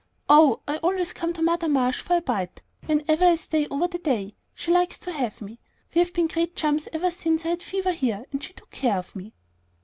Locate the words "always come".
0.77-1.31